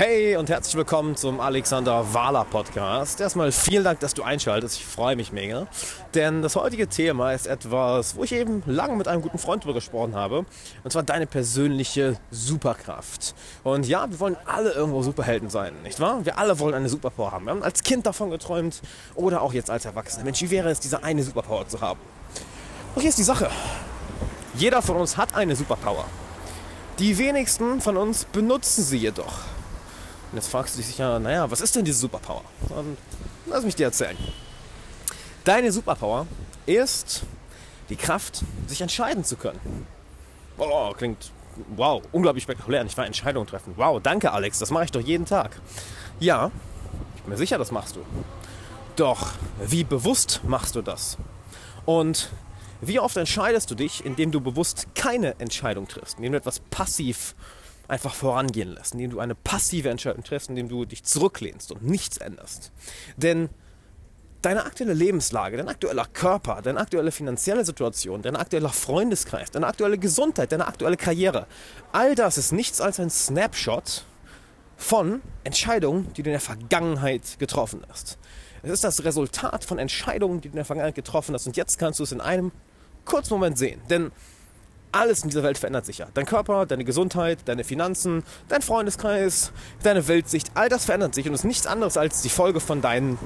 Hey 0.00 0.34
und 0.36 0.48
herzlich 0.48 0.76
willkommen 0.76 1.14
zum 1.14 1.40
Alexander 1.40 2.14
Wahler 2.14 2.46
Podcast. 2.46 3.20
Erstmal 3.20 3.52
vielen 3.52 3.84
Dank, 3.84 4.00
dass 4.00 4.14
du 4.14 4.22
einschaltest. 4.22 4.78
Ich 4.78 4.86
freue 4.86 5.14
mich 5.14 5.30
mega. 5.30 5.66
Denn 6.14 6.40
das 6.40 6.56
heutige 6.56 6.88
Thema 6.88 7.34
ist 7.34 7.46
etwas, 7.46 8.16
wo 8.16 8.24
ich 8.24 8.32
eben 8.32 8.62
lange 8.64 8.96
mit 8.96 9.08
einem 9.08 9.20
guten 9.20 9.36
Freund 9.36 9.62
drüber 9.62 9.74
gesprochen 9.74 10.14
habe. 10.14 10.46
Und 10.84 10.90
zwar 10.90 11.02
deine 11.02 11.26
persönliche 11.26 12.16
Superkraft. 12.30 13.34
Und 13.62 13.86
ja, 13.86 14.10
wir 14.10 14.18
wollen 14.20 14.38
alle 14.46 14.72
irgendwo 14.72 15.02
Superhelden 15.02 15.50
sein, 15.50 15.74
nicht 15.82 16.00
wahr? 16.00 16.24
Wir 16.24 16.38
alle 16.38 16.58
wollen 16.58 16.72
eine 16.72 16.88
Superpower 16.88 17.32
haben. 17.32 17.44
Wir 17.44 17.50
haben 17.50 17.62
als 17.62 17.82
Kind 17.82 18.06
davon 18.06 18.30
geträumt 18.30 18.80
oder 19.16 19.42
auch 19.42 19.52
jetzt 19.52 19.68
als 19.68 19.84
Erwachsener. 19.84 20.24
Mensch, 20.24 20.40
wie 20.40 20.50
wäre 20.50 20.70
es, 20.70 20.80
diese 20.80 21.04
eine 21.04 21.22
Superpower 21.22 21.68
zu 21.68 21.78
haben? 21.82 22.00
Und 22.94 23.02
hier 23.02 23.10
ist 23.10 23.18
die 23.18 23.22
Sache. 23.22 23.50
Jeder 24.54 24.80
von 24.80 24.96
uns 24.96 25.18
hat 25.18 25.34
eine 25.34 25.54
Superpower. 25.54 26.06
Die 26.98 27.18
wenigsten 27.18 27.82
von 27.82 27.98
uns 27.98 28.24
benutzen 28.24 28.82
sie 28.82 28.96
jedoch. 28.96 29.40
Und 30.30 30.36
jetzt 30.36 30.48
fragst 30.48 30.74
du 30.74 30.78
dich 30.78 30.86
sicher, 30.86 31.18
naja, 31.18 31.50
was 31.50 31.60
ist 31.60 31.74
denn 31.74 31.84
diese 31.84 31.98
Superpower? 31.98 32.44
Und 32.68 32.96
lass 33.46 33.64
mich 33.64 33.74
dir 33.74 33.86
erzählen. 33.86 34.16
Deine 35.44 35.72
Superpower 35.72 36.26
ist 36.66 37.22
die 37.88 37.96
Kraft, 37.96 38.42
sich 38.66 38.80
entscheiden 38.80 39.24
zu 39.24 39.36
können. 39.36 39.86
Oh, 40.58 40.92
klingt 40.92 41.32
wow, 41.76 42.02
unglaublich 42.12 42.44
spektakulär. 42.44 42.84
Ich 42.84 42.96
war 42.96 43.06
Entscheidungen 43.06 43.46
treffen. 43.46 43.74
Wow, 43.76 44.00
danke 44.02 44.32
Alex, 44.32 44.58
das 44.58 44.70
mache 44.70 44.84
ich 44.84 44.92
doch 44.92 45.00
jeden 45.00 45.26
Tag. 45.26 45.60
Ja, 46.20 46.50
ich 47.16 47.22
bin 47.22 47.30
mir 47.30 47.38
sicher, 47.38 47.58
das 47.58 47.72
machst 47.72 47.96
du. 47.96 48.04
Doch, 48.96 49.32
wie 49.64 49.84
bewusst 49.84 50.40
machst 50.44 50.76
du 50.76 50.82
das? 50.82 51.16
Und 51.86 52.30
wie 52.80 53.00
oft 53.00 53.16
entscheidest 53.16 53.70
du 53.70 53.74
dich, 53.74 54.04
indem 54.04 54.30
du 54.30 54.40
bewusst 54.40 54.86
keine 54.94 55.38
Entscheidung 55.38 55.88
triffst, 55.88 56.18
indem 56.18 56.32
du 56.32 56.38
etwas 56.38 56.60
passiv 56.60 57.34
einfach 57.90 58.14
vorangehen 58.14 58.72
lässt, 58.72 58.94
indem 58.94 59.10
du 59.10 59.20
eine 59.20 59.34
passive 59.34 59.90
Entscheidung 59.90 60.24
triffst, 60.24 60.48
indem 60.48 60.68
du 60.68 60.84
dich 60.84 61.04
zurücklehnst 61.04 61.72
und 61.72 61.82
nichts 61.82 62.18
änderst. 62.18 62.72
Denn 63.16 63.48
deine 64.42 64.64
aktuelle 64.64 64.94
Lebenslage, 64.94 65.56
dein 65.56 65.68
aktueller 65.68 66.06
Körper, 66.06 66.62
deine 66.62 66.80
aktuelle 66.80 67.12
finanzielle 67.12 67.64
Situation, 67.64 68.22
dein 68.22 68.36
aktueller 68.36 68.70
Freundeskreis, 68.70 69.50
deine 69.50 69.66
aktuelle 69.66 69.98
Gesundheit, 69.98 70.52
deine 70.52 70.66
aktuelle 70.66 70.96
Karriere, 70.96 71.46
all 71.92 72.14
das 72.14 72.38
ist 72.38 72.52
nichts 72.52 72.80
als 72.80 72.98
ein 73.00 73.10
Snapshot 73.10 74.04
von 74.76 75.20
Entscheidungen, 75.44 76.12
die 76.14 76.22
du 76.22 76.30
in 76.30 76.34
der 76.34 76.40
Vergangenheit 76.40 77.38
getroffen 77.38 77.84
hast. 77.88 78.18
Es 78.62 78.70
ist 78.70 78.84
das 78.84 79.04
Resultat 79.04 79.64
von 79.64 79.78
Entscheidungen, 79.78 80.40
die 80.40 80.48
du 80.48 80.52
in 80.52 80.56
der 80.56 80.64
Vergangenheit 80.64 80.94
getroffen 80.94 81.34
hast 81.34 81.46
und 81.46 81.56
jetzt 81.56 81.78
kannst 81.78 81.98
du 81.98 82.04
es 82.04 82.12
in 82.12 82.20
einem 82.20 82.52
kurzen 83.04 83.34
Moment 83.34 83.58
sehen. 83.58 83.80
Denn 83.90 84.10
alles 84.92 85.22
in 85.22 85.30
dieser 85.30 85.42
Welt 85.42 85.58
verändert 85.58 85.86
sich 85.86 85.98
ja. 85.98 86.06
Dein 86.14 86.26
Körper, 86.26 86.66
deine 86.66 86.84
Gesundheit, 86.84 87.38
deine 87.44 87.64
Finanzen, 87.64 88.22
dein 88.48 88.62
Freundeskreis, 88.62 89.52
deine 89.82 90.08
Weltsicht, 90.08 90.50
all 90.54 90.68
das 90.68 90.84
verändert 90.84 91.14
sich 91.14 91.28
und 91.28 91.34
ist 91.34 91.44
nichts 91.44 91.66
anderes 91.66 91.96
als 91.96 92.22
die 92.22 92.28
Folge 92.28 92.60
von 92.60 92.80
deinen 92.80 93.18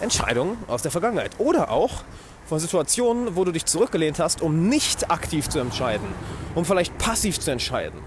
Entscheidungen 0.00 0.56
aus 0.66 0.82
der 0.82 0.90
Vergangenheit. 0.90 1.32
Oder 1.38 1.70
auch 1.70 2.04
von 2.46 2.58
Situationen, 2.58 3.36
wo 3.36 3.44
du 3.44 3.52
dich 3.52 3.66
zurückgelehnt 3.66 4.18
hast, 4.18 4.42
um 4.42 4.68
nicht 4.68 5.10
aktiv 5.10 5.48
zu 5.48 5.60
entscheiden, 5.60 6.06
um 6.54 6.64
vielleicht 6.64 6.96
passiv 6.98 7.38
zu 7.38 7.50
entscheiden, 7.50 8.00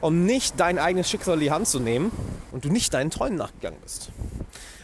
um 0.00 0.24
nicht 0.24 0.58
dein 0.58 0.78
eigenes 0.78 1.10
Schicksal 1.10 1.34
in 1.34 1.40
die 1.40 1.50
Hand 1.50 1.68
zu 1.68 1.80
nehmen 1.80 2.10
und 2.52 2.64
du 2.64 2.70
nicht 2.70 2.94
deinen 2.94 3.10
Träumen 3.10 3.36
nachgegangen 3.36 3.78
bist. 3.82 4.10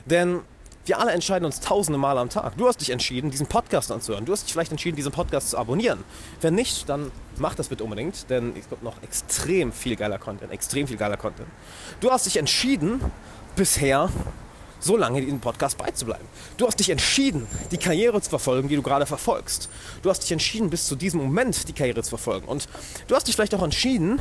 Denn 0.05 0.41
wir 0.91 0.99
alle 0.99 1.13
entscheiden 1.13 1.47
uns 1.47 1.61
tausende 1.61 2.01
Mal 2.01 2.19
am 2.19 2.31
Tag. 2.31 2.57
Du 2.57 2.67
hast 2.67 2.81
dich 2.81 2.91
entschieden, 2.91 3.31
diesen 3.31 3.47
Podcast 3.47 3.93
anzuhören. 3.93 4.25
Du 4.25 4.33
hast 4.33 4.43
dich 4.43 4.53
vielleicht 4.53 4.73
entschieden, 4.73 4.97
diesen 4.97 5.13
Podcast 5.13 5.51
zu 5.51 5.57
abonnieren. 5.57 6.03
Wenn 6.41 6.57
nicht, 6.57 6.89
dann 6.89 7.13
mach 7.37 7.55
das 7.55 7.69
bitte 7.69 7.85
unbedingt, 7.85 8.29
denn 8.29 8.55
es 8.59 8.69
kommt 8.69 8.83
noch 8.83 9.01
extrem 9.01 9.71
viel 9.71 9.95
geiler 9.95 10.19
Content, 10.19 10.51
extrem 10.51 10.89
viel 10.89 10.97
geiler 10.97 11.17
Content. 11.17 11.47
Du 12.01 12.11
hast 12.11 12.27
dich 12.27 12.39
entschieden, 12.39 13.01
bisher 13.55 14.11
so 14.81 14.97
lange 14.97 15.21
diesen 15.21 15.39
Podcast 15.39 15.79
beizubleiben. 15.79 16.27
Du 16.57 16.67
hast 16.67 16.81
dich 16.81 16.91
entschieden, 16.91 17.47
die 17.71 17.79
Karriere 17.79 18.21
zu 18.21 18.29
verfolgen, 18.29 18.69
die 18.69 18.75
du 18.75 18.83
gerade 18.83 19.07
verfolgst. 19.07 19.69
Du 20.03 20.11
hast 20.11 20.25
dich 20.25 20.33
entschieden, 20.33 20.71
bis 20.71 20.89
zu 20.89 20.97
diesem 20.97 21.21
Moment 21.21 21.69
die 21.69 21.73
Karriere 21.73 22.03
zu 22.03 22.09
verfolgen. 22.09 22.49
Und 22.49 22.67
du 23.07 23.15
hast 23.15 23.29
dich 23.29 23.37
vielleicht 23.37 23.55
auch 23.55 23.63
entschieden, 23.63 24.21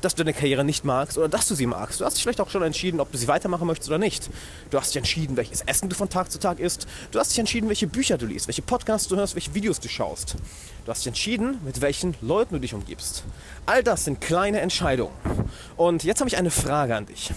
dass 0.00 0.14
du 0.14 0.22
deine 0.22 0.32
Karriere 0.32 0.64
nicht 0.64 0.84
magst 0.84 1.18
oder 1.18 1.28
dass 1.28 1.48
du 1.48 1.54
sie 1.54 1.66
magst. 1.66 2.00
Du 2.00 2.04
hast 2.04 2.14
dich 2.14 2.22
vielleicht 2.22 2.40
auch 2.40 2.50
schon 2.50 2.62
entschieden, 2.62 3.00
ob 3.00 3.10
du 3.10 3.18
sie 3.18 3.28
weitermachen 3.28 3.66
möchtest 3.66 3.90
oder 3.90 3.98
nicht. 3.98 4.30
Du 4.70 4.78
hast 4.78 4.90
dich 4.90 4.96
entschieden, 4.96 5.36
welches 5.36 5.62
Essen 5.62 5.88
du 5.88 5.96
von 5.96 6.08
Tag 6.08 6.30
zu 6.30 6.38
Tag 6.38 6.60
isst. 6.60 6.86
Du 7.10 7.18
hast 7.18 7.30
dich 7.30 7.38
entschieden, 7.38 7.68
welche 7.68 7.86
Bücher 7.86 8.18
du 8.18 8.26
liest, 8.26 8.46
welche 8.46 8.62
Podcasts 8.62 9.08
du 9.08 9.16
hörst, 9.16 9.34
welche 9.34 9.54
Videos 9.54 9.80
du 9.80 9.88
schaust. 9.88 10.36
Du 10.84 10.90
hast 10.90 11.00
dich 11.00 11.08
entschieden, 11.08 11.58
mit 11.64 11.80
welchen 11.80 12.14
Leuten 12.20 12.54
du 12.54 12.60
dich 12.60 12.74
umgibst. 12.74 13.24
All 13.66 13.82
das 13.82 14.04
sind 14.04 14.20
kleine 14.20 14.60
Entscheidungen. 14.60 15.12
Und 15.76 16.04
jetzt 16.04 16.20
habe 16.20 16.28
ich 16.28 16.36
eine 16.36 16.50
Frage 16.50 16.94
an 16.94 17.06
dich. 17.06 17.32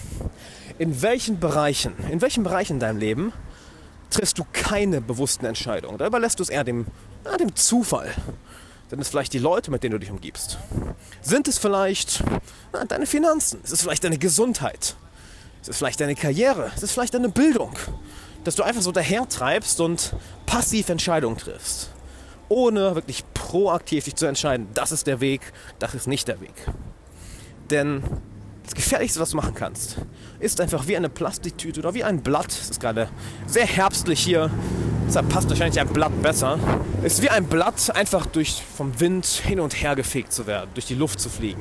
In 0.78 1.02
welchen 1.02 1.38
Bereichen, 1.38 1.94
in 2.10 2.20
welchen 2.20 2.44
Bereichen 2.44 2.74
in 2.74 2.80
deinem 2.80 2.98
Leben 2.98 3.32
triffst 4.10 4.38
du 4.38 4.44
keine 4.52 5.00
bewussten 5.00 5.46
Entscheidungen? 5.46 5.98
Da 5.98 6.06
überlässt 6.06 6.38
du 6.38 6.42
es 6.42 6.48
eher 6.48 6.64
dem, 6.64 6.86
ja, 7.24 7.36
dem 7.36 7.54
Zufall. 7.56 8.10
Sind 8.92 9.00
es 9.00 9.08
vielleicht 9.08 9.32
die 9.32 9.38
Leute, 9.38 9.70
mit 9.70 9.82
denen 9.82 9.92
du 9.92 9.98
dich 9.98 10.10
umgibst? 10.10 10.58
Sind 11.22 11.48
es 11.48 11.56
vielleicht 11.56 12.22
na, 12.74 12.84
deine 12.84 13.06
Finanzen? 13.06 13.62
Ist 13.64 13.72
es 13.72 13.80
vielleicht 13.80 14.04
deine 14.04 14.18
Gesundheit? 14.18 14.96
Ist 15.62 15.70
es 15.70 15.78
vielleicht 15.78 15.98
deine 15.98 16.14
Karriere? 16.14 16.70
Ist 16.76 16.82
es 16.82 16.92
vielleicht 16.92 17.14
deine 17.14 17.30
Bildung? 17.30 17.72
Dass 18.44 18.54
du 18.54 18.62
einfach 18.62 18.82
so 18.82 18.92
dahertreibst 18.92 19.80
und 19.80 20.14
passiv 20.44 20.90
Entscheidungen 20.90 21.38
triffst. 21.38 21.88
Ohne 22.50 22.94
wirklich 22.94 23.24
proaktiv 23.32 24.04
dich 24.04 24.16
zu 24.16 24.26
entscheiden, 24.26 24.68
das 24.74 24.92
ist 24.92 25.06
der 25.06 25.22
Weg, 25.22 25.40
das 25.78 25.94
ist 25.94 26.06
nicht 26.06 26.28
der 26.28 26.42
Weg. 26.42 26.52
Denn 27.70 28.02
das 28.62 28.74
Gefährlichste, 28.74 29.20
was 29.20 29.30
du 29.30 29.36
machen 29.36 29.54
kannst, 29.54 29.96
ist 30.38 30.60
einfach 30.60 30.86
wie 30.86 30.98
eine 30.98 31.08
Plastiktüte 31.08 31.80
oder 31.80 31.94
wie 31.94 32.04
ein 32.04 32.22
Blatt. 32.22 32.48
Es 32.48 32.68
ist 32.68 32.80
gerade 32.80 33.08
sehr 33.46 33.64
herbstlich 33.64 34.20
hier, 34.20 34.50
passt 35.20 35.50
wahrscheinlich 35.50 35.78
ein 35.78 35.88
Blatt 35.88 36.22
besser. 36.22 36.58
Es 37.02 37.14
ist 37.14 37.22
wie 37.22 37.28
ein 37.28 37.44
Blatt, 37.44 37.94
einfach 37.94 38.24
durch 38.24 38.62
vom 38.76 38.98
Wind 38.98 39.26
hin 39.26 39.60
und 39.60 39.82
her 39.82 39.94
gefegt 39.94 40.32
zu 40.32 40.46
werden, 40.46 40.70
durch 40.72 40.86
die 40.86 40.94
Luft 40.94 41.20
zu 41.20 41.28
fliegen. 41.28 41.60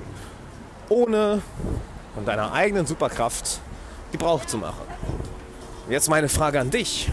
Ohne 0.88 1.42
von 2.16 2.24
deiner 2.24 2.54
eigenen 2.54 2.86
Superkraft 2.86 3.60
Gebrauch 4.14 4.46
zu 4.46 4.58
machen. 4.58 4.84
Jetzt 5.90 6.10
meine 6.10 6.30
Frage 6.30 6.62
an 6.62 6.70
dich. 6.70 7.10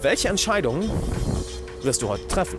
Welche 0.00 0.28
Entscheidungen 0.28 0.88
wirst 1.82 2.02
du 2.02 2.08
heute 2.08 2.28
treffen? 2.28 2.58